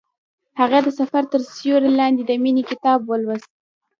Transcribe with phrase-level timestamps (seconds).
[0.59, 3.49] هغې د سفر تر سیوري لاندې د مینې کتاب ولوست.